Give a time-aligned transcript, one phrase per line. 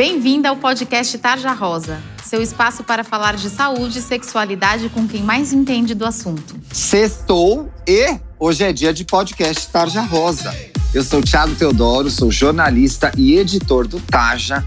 [0.00, 5.22] Bem-vinda ao podcast Tarja Rosa, seu espaço para falar de saúde e sexualidade com quem
[5.22, 6.58] mais entende do assunto.
[6.72, 10.56] Sextou e hoje é dia de podcast Tarja Rosa.
[10.94, 14.64] Eu sou Thiago Teodoro, sou jornalista e editor do Tarja.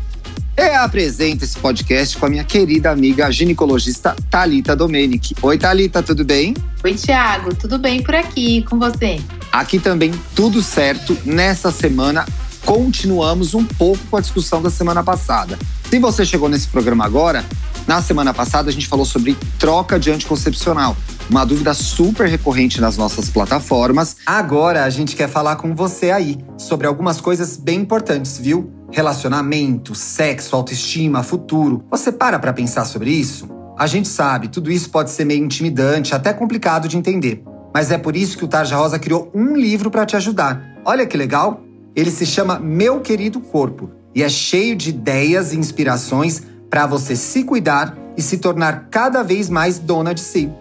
[0.55, 5.34] Eu apresento esse podcast com a minha querida amiga ginecologista Talita Domenic.
[5.41, 6.54] Oi, Talita, tudo bem?
[6.84, 9.20] Oi, Thiago, tudo bem por aqui com você?
[9.52, 11.18] Aqui também tudo certo.
[11.25, 12.23] Nessa semana
[12.66, 15.57] continuamos um pouco com a discussão da semana passada.
[15.89, 17.45] Se você chegou nesse programa agora,
[17.88, 20.95] na semana passada a gente falou sobre troca de anticoncepcional,
[21.30, 24.17] uma dúvida super recorrente nas nossas plataformas.
[24.26, 28.72] Agora a gente quer falar com você aí sobre algumas coisas bem importantes, viu?
[28.91, 31.84] Relacionamento, sexo, autoestima, futuro.
[31.91, 33.48] Você para para pensar sobre isso?
[33.77, 37.44] A gente sabe, tudo isso pode ser meio intimidante, até complicado de entender.
[37.73, 40.61] Mas é por isso que o Tarja Rosa criou um livro para te ajudar.
[40.86, 41.73] Olha que legal!
[41.95, 47.16] Ele se chama Meu Querido Corpo e é cheio de ideias e inspirações para você
[47.16, 50.52] se cuidar e se tornar cada vez mais dona de si.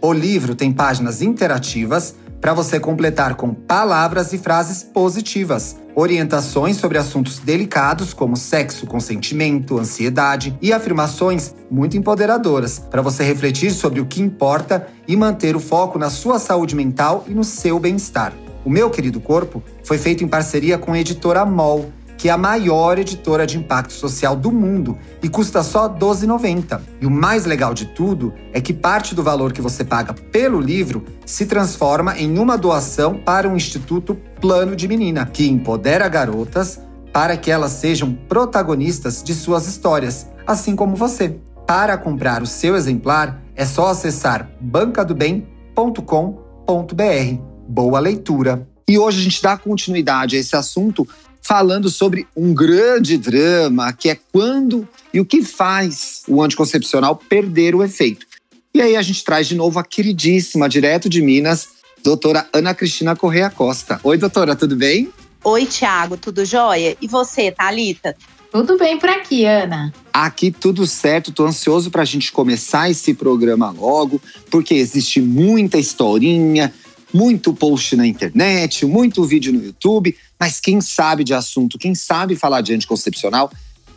[0.00, 6.98] O livro tem páginas interativas para você completar com palavras e frases positivas, orientações sobre
[6.98, 14.04] assuntos delicados como sexo, consentimento, ansiedade e afirmações muito empoderadoras para você refletir sobre o
[14.04, 18.43] que importa e manter o foco na sua saúde mental e no seu bem-estar.
[18.64, 22.38] O Meu Querido Corpo foi feito em parceria com a editora MOL, que é a
[22.38, 26.80] maior editora de impacto social do mundo e custa só R$ 12,90.
[27.00, 30.60] E o mais legal de tudo é que parte do valor que você paga pelo
[30.60, 36.80] livro se transforma em uma doação para o Instituto Plano de Menina, que empodera garotas
[37.12, 41.38] para que elas sejam protagonistas de suas histórias, assim como você.
[41.66, 47.53] Para comprar o seu exemplar, é só acessar bancadobem.com.br.
[47.68, 48.66] Boa leitura!
[48.86, 51.08] E hoje a gente dá continuidade a esse assunto
[51.40, 57.74] falando sobre um grande drama, que é quando e o que faz o anticoncepcional perder
[57.74, 58.26] o efeito.
[58.74, 61.68] E aí a gente traz de novo a queridíssima, direto de Minas,
[62.02, 63.98] doutora Ana Cristina Correia Costa.
[64.02, 65.10] Oi, doutora, tudo bem?
[65.42, 66.96] Oi, Tiago, tudo jóia?
[67.00, 68.16] E você, Thalita?
[68.50, 69.92] Tudo bem por aqui, Ana.
[70.12, 75.76] Aqui tudo certo, tô ansioso para a gente começar esse programa logo, porque existe muita
[75.76, 76.72] historinha,
[77.14, 82.34] muito post na internet, muito vídeo no YouTube, mas quem sabe de assunto, quem sabe
[82.34, 83.52] falar de anticoncepcional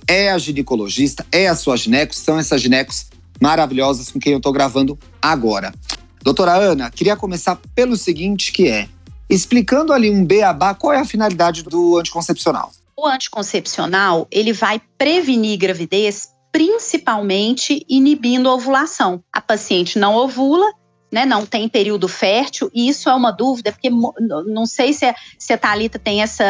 [0.07, 3.07] é a ginecologista, é a sua gineco, são essas ginecos
[3.41, 5.73] maravilhosas com quem eu estou gravando agora.
[6.22, 8.88] Doutora Ana, queria começar pelo seguinte que é,
[9.27, 12.72] explicando ali um beabá, qual é a finalidade do anticoncepcional?
[12.95, 19.23] O anticoncepcional, ele vai prevenir gravidez principalmente inibindo a ovulação.
[19.31, 20.66] A paciente não ovula
[21.12, 25.16] né, não tem período fértil, e isso é uma dúvida, porque não sei se a,
[25.38, 26.44] se a Thalita tem essa,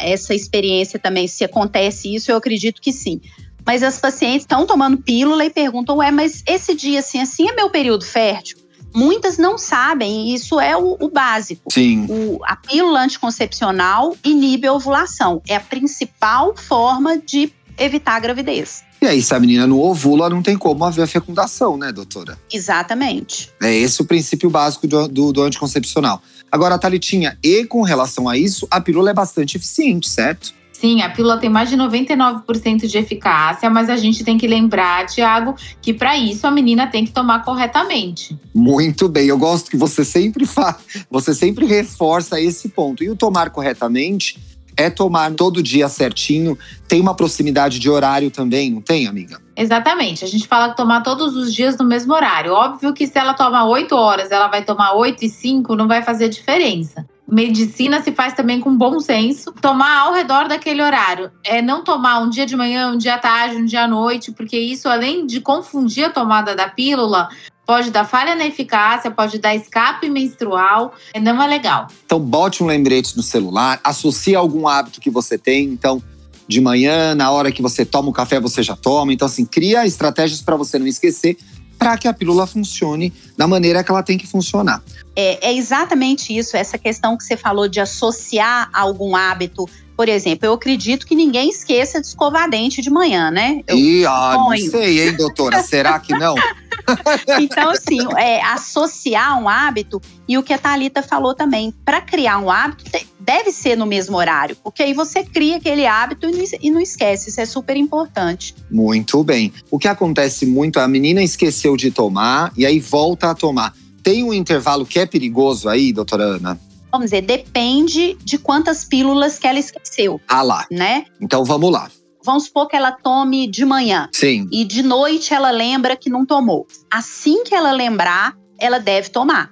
[0.00, 3.20] essa experiência também, se acontece isso, eu acredito que sim.
[3.64, 7.54] Mas as pacientes estão tomando pílula e perguntam, ué, mas esse dia assim, assim é
[7.54, 8.58] meu período fértil?
[8.94, 11.72] Muitas não sabem, e isso é o, o básico.
[11.72, 12.06] Sim.
[12.10, 15.40] O, a pílula anticoncepcional inibe a ovulação.
[15.48, 18.84] É a principal forma de evitar a gravidez.
[19.02, 22.38] E aí, se a menina não ovula, não tem como haver a fecundação, né, doutora?
[22.52, 23.50] Exatamente.
[23.60, 26.22] É esse o princípio básico do, do, do anticoncepcional.
[26.52, 30.54] Agora, Thalitinha, e com relação a isso, a pílula é bastante eficiente, certo?
[30.72, 35.06] Sim, a pílula tem mais de 99% de eficácia, mas a gente tem que lembrar,
[35.06, 38.38] Tiago, que para isso a menina tem que tomar corretamente.
[38.54, 40.76] Muito bem, eu gosto que você sempre faz,
[41.10, 43.02] você sempre reforça esse ponto.
[43.02, 44.38] E o tomar corretamente
[44.76, 46.58] é tomar todo dia certinho.
[46.88, 49.40] Tem uma proximidade de horário também, não tem, amiga?
[49.56, 50.24] Exatamente.
[50.24, 52.52] A gente fala tomar todos os dias no mesmo horário.
[52.52, 56.02] Óbvio que se ela toma 8 horas, ela vai tomar 8 e 5, não vai
[56.02, 57.06] fazer diferença.
[57.32, 59.52] Medicina se faz também com bom senso.
[59.52, 61.30] Tomar ao redor daquele horário.
[61.42, 64.32] É não tomar um dia de manhã, um dia à tarde, um dia à noite,
[64.32, 67.30] porque isso, além de confundir a tomada da pílula,
[67.66, 71.88] pode dar falha na eficácia, pode dar escape menstrual, não é legal.
[72.04, 76.02] Então bote um lembrete no celular, associe algum hábito que você tem, então
[76.46, 79.12] de manhã, na hora que você toma o café, você já toma.
[79.12, 81.36] Então assim, cria estratégias para você não esquecer,
[81.82, 84.82] para que a pílula funcione da maneira que ela tem que funcionar.
[85.16, 90.46] É, é exatamente isso, essa questão que você falou de associar algum hábito por exemplo,
[90.46, 93.62] eu acredito que ninguém esqueça de escovar dente de manhã, né?
[93.68, 95.62] Eu Ih, ah, não sei, hein, doutora?
[95.62, 96.34] Será que não?
[97.38, 102.38] então, assim, é, associar um hábito e o que a Thalita falou também, para criar
[102.38, 102.90] um hábito,
[103.24, 106.26] deve ser no mesmo horário, porque aí você cria aquele hábito
[106.60, 108.54] e não esquece, isso é super importante.
[108.70, 109.52] Muito bem.
[109.70, 113.74] O que acontece muito é a menina esqueceu de tomar e aí volta a tomar.
[114.02, 116.60] Tem um intervalo que é perigoso aí, doutora Ana?
[116.90, 120.20] Vamos dizer, depende de quantas pílulas que ela esqueceu.
[120.28, 120.66] Ah lá.
[120.70, 121.06] Né?
[121.20, 121.88] Então vamos lá.
[122.24, 124.08] vamos supor que ela tome de manhã.
[124.12, 124.48] Sim.
[124.52, 126.66] E de noite ela lembra que não tomou.
[126.90, 129.50] Assim que ela lembrar, ela deve tomar.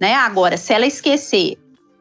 [0.00, 0.14] Né?
[0.14, 1.58] Agora, se ela esquecer,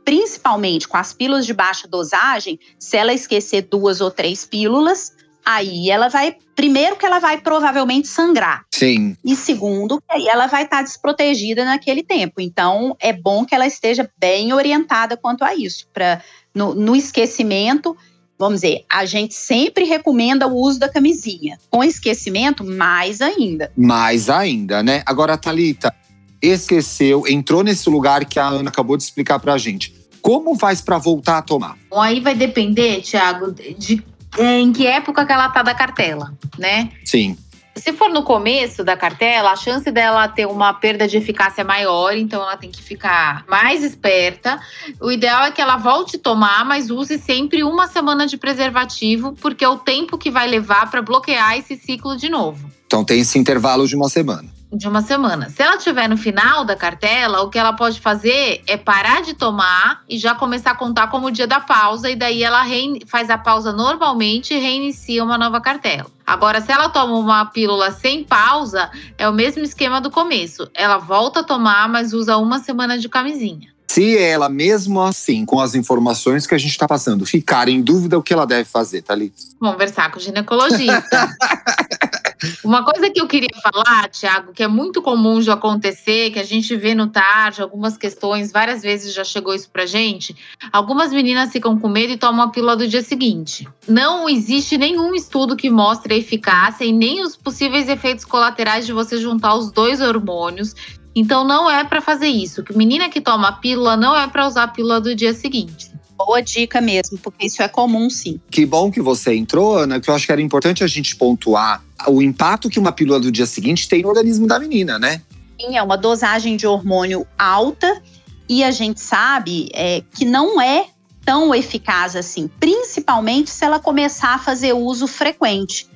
[0.07, 5.11] principalmente com as pílulas de baixa dosagem, se ela esquecer duas ou três pílulas,
[5.45, 6.37] aí ela vai.
[6.55, 8.63] Primeiro, que ela vai provavelmente sangrar.
[8.73, 9.17] Sim.
[9.23, 12.39] E segundo, que aí ela vai estar desprotegida naquele tempo.
[12.39, 15.85] Então, é bom que ela esteja bem orientada quanto a isso.
[15.93, 16.21] Pra,
[16.55, 17.95] no, no esquecimento,
[18.39, 21.59] vamos dizer, a gente sempre recomenda o uso da camisinha.
[21.69, 23.73] Com esquecimento, mais ainda.
[23.75, 25.03] Mais ainda, né?
[25.05, 25.93] Agora, Thalita,
[26.41, 29.93] esqueceu, entrou nesse lugar que a Ana acabou de explicar pra gente.
[30.21, 31.77] Como faz para voltar a tomar?
[31.89, 34.03] Bom, aí vai depender, Thiago, de
[34.37, 36.91] em que época que ela tá da cartela, né?
[37.05, 37.37] Sim.
[37.75, 41.63] Se for no começo da cartela, a chance dela ter uma perda de eficácia é
[41.63, 44.59] maior, então ela tem que ficar mais esperta.
[44.99, 49.33] O ideal é que ela volte a tomar, mas use sempre uma semana de preservativo,
[49.39, 52.67] porque é o tempo que vai levar para bloquear esse ciclo de novo.
[52.87, 55.49] Então tem esse intervalo de uma semana de uma semana.
[55.49, 59.33] Se ela estiver no final da cartela, o que ela pode fazer é parar de
[59.33, 62.63] tomar e já começar a contar como o dia da pausa, e daí ela
[63.05, 66.07] faz a pausa normalmente e reinicia uma nova cartela.
[66.25, 70.69] Agora, se ela toma uma pílula sem pausa, é o mesmo esquema do começo.
[70.73, 73.69] Ela volta a tomar, mas usa uma semana de camisinha.
[73.87, 78.17] Se ela, mesmo assim, com as informações que a gente está passando, ficar em dúvida,
[78.17, 79.37] o que ela deve fazer, Thalita?
[79.57, 81.37] Conversar com o ginecologista.
[82.63, 86.43] Uma coisa que eu queria falar, Tiago, que é muito comum de acontecer, que a
[86.43, 90.35] gente vê no tarde, algumas questões, várias vezes já chegou isso pra gente.
[90.71, 93.67] Algumas meninas ficam com medo e tomam a pílula do dia seguinte.
[93.87, 98.93] Não existe nenhum estudo que mostre a eficácia e nem os possíveis efeitos colaterais de
[98.93, 100.75] você juntar os dois hormônios.
[101.15, 102.63] Então não é para fazer isso.
[102.63, 105.96] Que menina que toma a pílula não é para usar a pílula do dia seguinte
[106.17, 108.39] boa dica mesmo, porque isso é comum sim.
[108.49, 111.83] Que bom que você entrou, Ana, que eu acho que era importante a gente pontuar
[112.07, 115.21] o impacto que uma pílula do dia seguinte tem no organismo da menina, né?
[115.59, 118.01] Sim, é uma dosagem de hormônio alta
[118.49, 120.87] e a gente sabe é, que não é
[121.25, 125.87] tão eficaz assim, principalmente se ela começar a fazer uso frequente.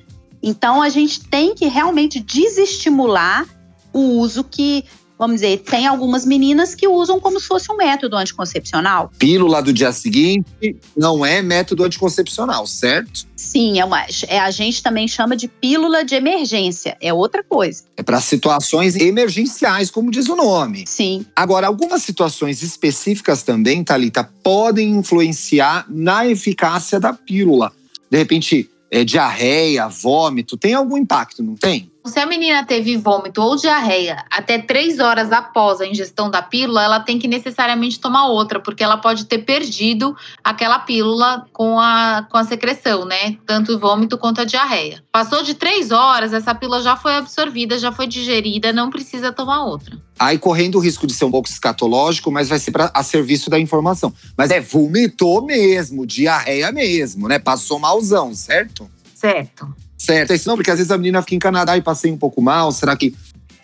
[0.42, 3.46] Então a gente tem que realmente desestimular
[3.92, 4.84] o uso que
[5.18, 9.10] vamos dizer, tem algumas meninas que usam como se fosse um método anticoncepcional.
[9.18, 13.26] Pílula do dia seguinte não é método anticoncepcional, certo?
[13.36, 17.84] Sim, é uma, é, a gente também chama de pílula de emergência, é outra coisa.
[17.96, 20.84] É para situações emergenciais, como diz o nome.
[20.86, 21.26] Sim.
[21.36, 27.72] Agora, algumas situações específicas também, Talita, podem influenciar na eficácia da pílula.
[28.10, 31.91] De repente, é, diarreia, vômito, tem algum impacto, não tem?
[32.04, 36.82] Se a menina teve vômito ou diarreia até três horas após a ingestão da pílula,
[36.82, 42.26] ela tem que necessariamente tomar outra, porque ela pode ter perdido aquela pílula com a,
[42.28, 43.36] com a secreção, né?
[43.46, 45.02] Tanto o vômito quanto a diarreia.
[45.12, 49.64] Passou de três horas, essa pílula já foi absorvida, já foi digerida, não precisa tomar
[49.64, 49.96] outra.
[50.18, 53.48] Aí correndo o risco de ser um pouco escatológico, mas vai ser pra, a serviço
[53.48, 54.12] da informação.
[54.36, 57.38] Mas é vomitou mesmo, diarreia mesmo, né?
[57.38, 58.90] Passou malzão, certo?
[59.14, 59.72] Certo
[60.04, 60.34] certa.
[60.34, 62.72] Isso não, porque às vezes a menina fica em Canadá e passei um pouco mal,
[62.72, 63.14] será que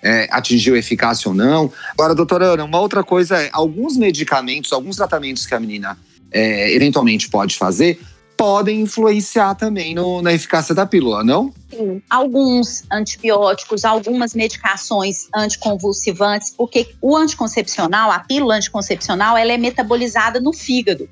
[0.03, 1.73] é, atingiu eficácia ou não?
[1.93, 5.99] Agora, doutora Ana, uma outra coisa é, alguns medicamentos, alguns tratamentos que a menina
[6.31, 8.01] é, eventualmente pode fazer,
[8.37, 11.53] podem influenciar também no, na eficácia da pílula, não?
[11.71, 20.41] Sim, alguns antibióticos, algumas medicações anticonvulsivantes, porque o anticoncepcional, a pílula anticoncepcional, ela é metabolizada
[20.41, 21.09] no fígado.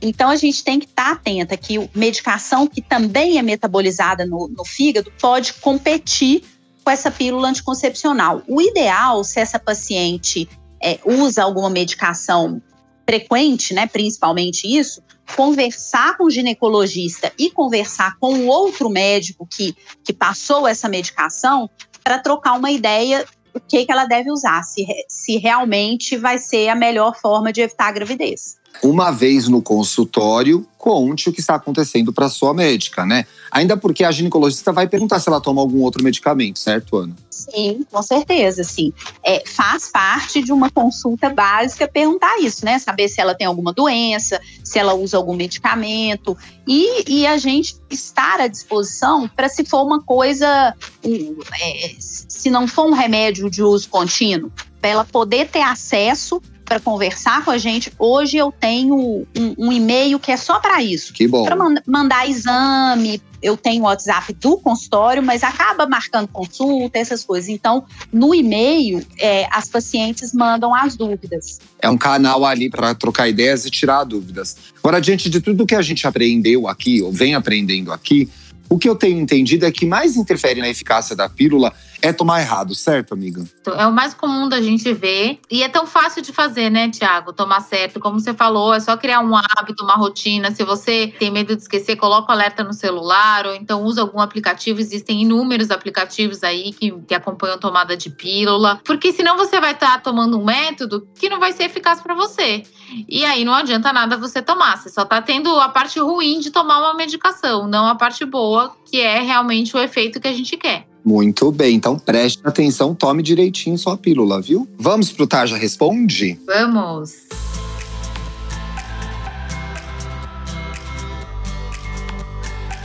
[0.00, 4.48] Então a gente tem que estar tá atenta que medicação que também é metabolizada no,
[4.48, 6.42] no fígado pode competir
[6.82, 8.42] com essa pílula anticoncepcional.
[8.48, 10.48] O ideal, se essa paciente
[10.82, 12.62] é, usa alguma medicação
[13.06, 15.02] frequente, né, principalmente isso,
[15.36, 21.68] conversar com o ginecologista e conversar com o outro médico que, que passou essa medicação
[22.02, 26.68] para trocar uma ideia do que, que ela deve usar, se, se realmente vai ser
[26.68, 31.56] a melhor forma de evitar a gravidez uma vez no consultório, conte o que está
[31.56, 33.26] acontecendo para sua médica, né?
[33.50, 37.14] Ainda porque a ginecologista vai perguntar se ela toma algum outro medicamento, certo, Ana?
[37.28, 38.92] Sim, com certeza, sim.
[39.22, 42.78] É, faz parte de uma consulta básica perguntar isso, né?
[42.78, 46.36] Saber se ela tem alguma doença, se ela usa algum medicamento
[46.66, 50.74] e, e a gente estar à disposição para se for uma coisa,
[51.04, 54.50] é, se não for um remédio de uso contínuo,
[54.80, 59.26] para ela poder ter acesso para conversar com a gente, hoje eu tenho um,
[59.58, 61.12] um e-mail que é só para isso.
[61.12, 61.42] Que bom.
[61.42, 67.24] Para manda, mandar exame, eu tenho o WhatsApp do consultório, mas acaba marcando consulta, essas
[67.24, 67.48] coisas.
[67.48, 71.58] Então, no e-mail, é, as pacientes mandam as dúvidas.
[71.82, 74.56] É um canal ali para trocar ideias e tirar dúvidas.
[74.78, 78.28] Agora, diante de tudo que a gente aprendeu aqui, ou vem aprendendo aqui,
[78.70, 82.40] O que eu tenho entendido é que mais interfere na eficácia da pílula é tomar
[82.40, 83.44] errado, certo, amiga?
[83.76, 85.38] É o mais comum da gente ver.
[85.50, 87.32] E é tão fácil de fazer, né, Tiago?
[87.32, 88.00] Tomar certo.
[88.00, 90.50] Como você falou, é só criar um hábito, uma rotina.
[90.50, 94.20] Se você tem medo de esquecer, coloca o alerta no celular, ou então usa algum
[94.20, 94.80] aplicativo.
[94.80, 98.80] Existem inúmeros aplicativos aí que, que acompanham tomada de pílula.
[98.84, 102.14] Porque senão você vai estar tá tomando um método que não vai ser eficaz para
[102.14, 102.62] você.
[103.08, 104.76] E aí não adianta nada você tomar.
[104.78, 108.74] Você só tá tendo a parte ruim de tomar uma medicação, não a parte boa,
[108.84, 110.89] que é realmente o efeito que a gente quer.
[111.04, 114.68] Muito bem, então preste atenção, tome direitinho sua pílula, viu?
[114.78, 116.38] Vamos pro Tarja Responde?
[116.46, 117.28] Vamos!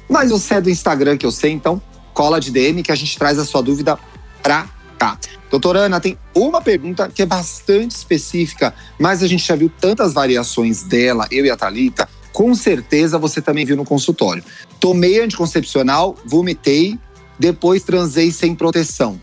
[0.08, 1.80] Mas você é do Instagram, que eu sei, então
[2.14, 3.96] cola de DM que a gente traz a sua dúvida
[4.42, 4.68] pra
[4.98, 5.16] cá.
[5.50, 10.12] Doutora Ana, tem uma pergunta que é bastante específica, mas a gente já viu tantas
[10.12, 14.42] variações dela, eu e a Thalita, com certeza você também viu no consultório.
[14.80, 16.98] Tomei anticoncepcional, vomitei,
[17.38, 19.20] depois transei sem proteção.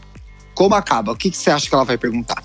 [0.53, 1.11] Como acaba?
[1.11, 2.41] O que, você acha que ela vai perguntar?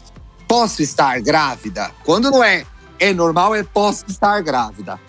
[0.48, 1.90] Posso estar grávida?
[2.04, 2.64] Quando não é
[2.98, 5.00] é normal, é posso estar grávida.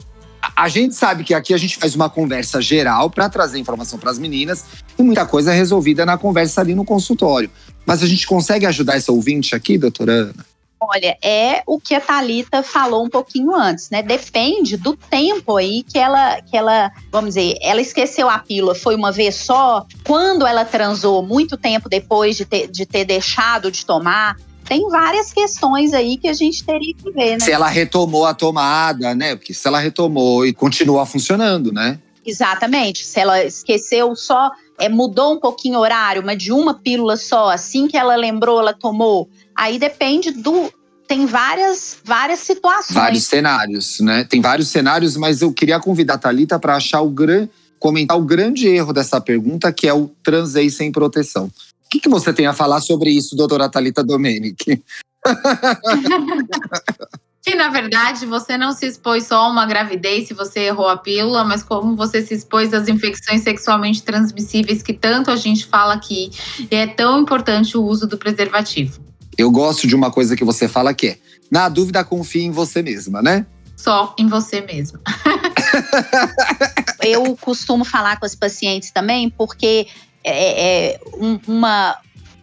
[0.42, 4.00] A, a gente sabe que aqui a gente faz uma conversa geral para trazer informação
[4.00, 4.66] para as meninas
[4.98, 7.50] e muita coisa é resolvida na conversa ali no consultório.
[7.86, 10.51] Mas a gente consegue ajudar essa ouvinte aqui, doutora Ana?
[10.94, 14.04] Olha, é o que a Talita falou um pouquinho antes, né?
[14.04, 18.94] Depende do tempo aí que ela, que ela, vamos dizer, ela esqueceu a pílula, foi
[18.94, 19.86] uma vez só.
[20.06, 25.32] Quando ela transou, muito tempo depois de ter, de ter deixado de tomar, tem várias
[25.32, 27.40] questões aí que a gente teria que ver, né?
[27.40, 29.36] Se ela retomou a tomada, né?
[29.36, 32.00] Porque se ela retomou e continua funcionando, né?
[32.26, 33.06] Exatamente.
[33.06, 37.50] Se ela esqueceu só, é, mudou um pouquinho o horário, mas de uma pílula só,
[37.50, 39.30] assim que ela lembrou, ela tomou.
[39.56, 40.72] Aí depende do.
[41.12, 42.96] Tem várias, várias situações.
[42.96, 44.24] Vários cenários, né?
[44.24, 47.50] Tem vários cenários, mas eu queria convidar a Thalita para achar o grande.
[47.78, 51.48] comentar o grande erro dessa pergunta, que é o transei sem proteção.
[51.48, 54.82] O que, que você tem a falar sobre isso, doutora Thalita Domenic?
[57.44, 60.96] Que na verdade você não se expôs só a uma gravidez se você errou a
[60.96, 65.96] pílula, mas como você se expôs às infecções sexualmente transmissíveis que tanto a gente fala
[65.96, 66.30] aqui,
[66.70, 69.11] e é tão importante o uso do preservativo.
[69.38, 71.18] Eu gosto de uma coisa que você fala que é:
[71.50, 73.46] na dúvida, confie em você mesma, né?
[73.76, 75.02] Só em você mesma.
[77.04, 79.88] eu costumo falar com as pacientes também, porque
[80.24, 81.98] é, é um, uma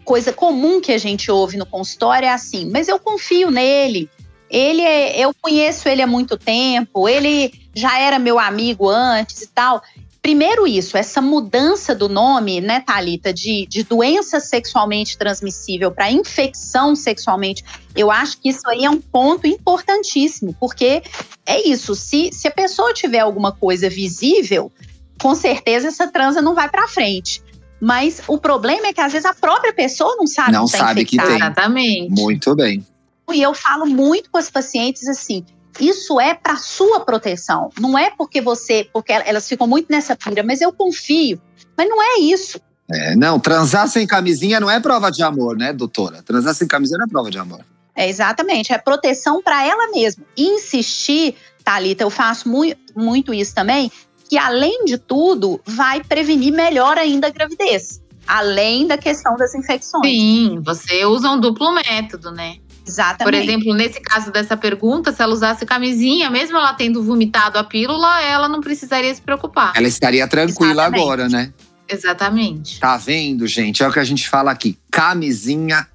[0.04, 4.10] coisa comum que a gente ouve no consultório é assim, mas eu confio nele.
[4.50, 9.46] Ele é, eu conheço ele há muito tempo, ele já era meu amigo antes e
[9.48, 9.82] tal.
[10.28, 16.94] Primeiro isso, essa mudança do nome, né, Thalita, de, de doença sexualmente transmissível para infecção
[16.94, 17.64] sexualmente,
[17.96, 21.02] eu acho que isso aí é um ponto importantíssimo, porque
[21.46, 24.70] é isso, se, se a pessoa tiver alguma coisa visível,
[25.18, 27.42] com certeza essa transa não vai para frente.
[27.80, 30.78] Mas o problema é que às vezes a própria pessoa não sabe não que tá
[30.78, 31.22] sabe infectada.
[31.22, 31.36] que tem.
[31.36, 32.10] Exatamente.
[32.10, 32.86] Muito bem.
[33.32, 35.42] E eu falo muito com as pacientes assim:
[35.80, 37.70] isso é para sua proteção.
[37.78, 41.40] Não é porque você, porque elas ficam muito nessa pira, mas eu confio.
[41.76, 42.60] Mas não é isso.
[42.90, 46.22] É, não, transar sem camisinha não é prova de amor, né, doutora?
[46.22, 47.60] Transar sem camisinha não é prova de amor.
[47.94, 50.24] É exatamente, é proteção para ela mesma.
[50.36, 51.34] Insistir,
[51.64, 53.90] Thalita, eu faço muito, muito isso também,
[54.28, 58.00] que além de tudo, vai prevenir melhor ainda a gravidez.
[58.26, 60.06] Além da questão das infecções.
[60.06, 62.58] Sim, você usa um duplo método, né?
[62.88, 63.24] Exatamente.
[63.24, 67.64] Por exemplo, nesse caso dessa pergunta, se ela usasse camisinha, mesmo ela tendo vomitado a
[67.64, 69.72] pílula, ela não precisaria se preocupar.
[69.76, 71.02] Ela estaria tranquila Exatamente.
[71.02, 71.52] agora, né?
[71.86, 72.80] Exatamente.
[72.80, 73.82] Tá vendo, gente?
[73.82, 74.78] É o que a gente fala aqui.
[74.90, 75.86] Camisinha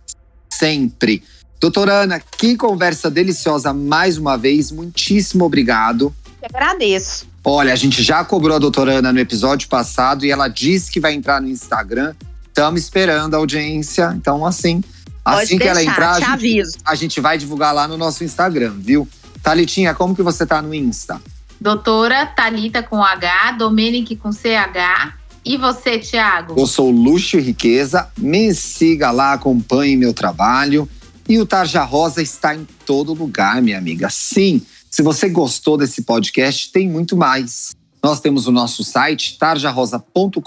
[0.51, 1.23] sempre.
[1.59, 4.71] Doutora Ana, que conversa deliciosa mais uma vez.
[4.71, 6.13] Muitíssimo obrigado.
[6.41, 7.25] Eu agradeço.
[7.43, 10.99] Olha, a gente já cobrou a doutora Ana no episódio passado e ela disse que
[10.99, 12.13] vai entrar no Instagram.
[12.47, 14.13] Estamos esperando a audiência.
[14.15, 14.83] Então, assim,
[15.23, 17.97] Pode assim que deixar, ela entrar, a te gente, a gente vai divulgar lá no
[17.97, 19.07] nosso Instagram, viu?
[19.41, 21.21] Thalitinha, como que você tá no Insta?
[21.59, 25.13] Doutora Talita com H, Domenic com CH.
[25.45, 26.55] E você, Thiago?
[26.57, 28.09] Eu sou Luxo e Riqueza.
[28.17, 30.87] Me siga lá, acompanhe meu trabalho.
[31.27, 34.09] E o Tarja Rosa está em todo lugar, minha amiga.
[34.09, 37.71] Sim, se você gostou desse podcast, tem muito mais.
[38.01, 40.41] Nós temos o nosso site tarjarosa.com.br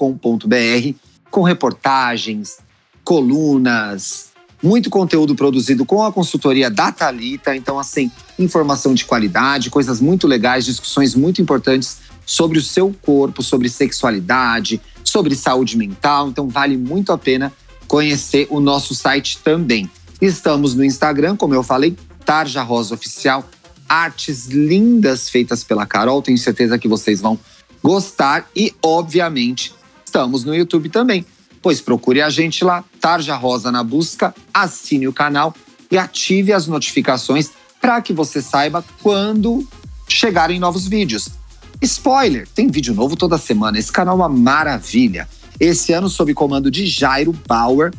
[1.30, 2.58] com reportagens,
[3.02, 4.35] colunas,
[4.66, 10.26] muito conteúdo produzido com a consultoria da Talita, então assim, informação de qualidade, coisas muito
[10.26, 16.76] legais, discussões muito importantes sobre o seu corpo, sobre sexualidade, sobre saúde mental, então vale
[16.76, 17.52] muito a pena
[17.86, 19.88] conhecer o nosso site também.
[20.20, 23.48] Estamos no Instagram, como eu falei, Tarja Rosa Oficial,
[23.88, 27.38] artes lindas feitas pela Carol, tenho certeza que vocês vão
[27.80, 28.50] gostar.
[28.56, 29.72] E obviamente
[30.04, 31.24] estamos no YouTube também
[31.66, 35.52] pois procure a gente lá, Tarja Rosa na busca, assine o canal
[35.90, 39.66] e ative as notificações para que você saiba quando
[40.06, 41.28] chegarem novos vídeos.
[41.82, 43.80] Spoiler, tem vídeo novo toda semana.
[43.80, 45.28] Esse canal é uma maravilha.
[45.58, 47.92] Esse ano sob comando de Jairo Bauer,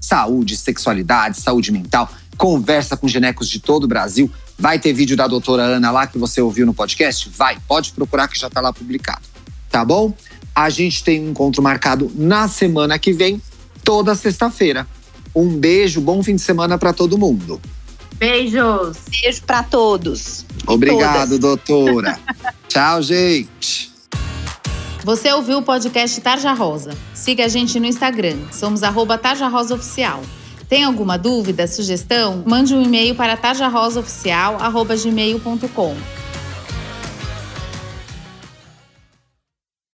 [0.00, 4.30] saúde, sexualidade, saúde mental, conversa com genecos de todo o Brasil.
[4.58, 7.28] Vai ter vídeo da doutora Ana lá que você ouviu no podcast?
[7.28, 9.28] Vai, pode procurar que já está lá publicado.
[9.70, 10.14] Tá bom?
[10.60, 13.40] A gente tem um encontro marcado na semana que vem,
[13.82, 14.86] toda sexta-feira.
[15.34, 17.58] Um beijo, bom fim de semana para todo mundo.
[18.16, 18.98] Beijos.
[19.08, 20.44] Beijo para todos.
[20.66, 22.20] Obrigado, doutora.
[22.68, 23.90] Tchau, gente.
[25.02, 26.90] Você ouviu o podcast Tarja Rosa.
[27.14, 28.36] Siga a gente no Instagram.
[28.52, 30.20] Somos arroba Tarja Rosa Oficial.
[30.68, 32.44] Tem alguma dúvida, sugestão?
[32.46, 36.19] Mande um e-mail para tarjarosaoficial.gmail.com.